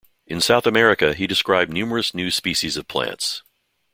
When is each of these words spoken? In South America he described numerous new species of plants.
In 0.25 0.41
South 0.41 0.65
America 0.65 1.13
he 1.13 1.27
described 1.27 1.71
numerous 1.71 2.15
new 2.15 2.31
species 2.31 2.75
of 2.75 2.87
plants. 2.87 3.43